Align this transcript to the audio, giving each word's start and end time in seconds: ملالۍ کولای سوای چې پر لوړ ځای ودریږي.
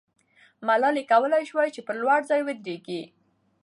ملالۍ 0.67 1.03
کولای 1.11 1.43
سوای 1.51 1.69
چې 1.75 1.81
پر 1.87 1.95
لوړ 2.01 2.19
ځای 2.29 2.41
ودریږي. 2.43 3.01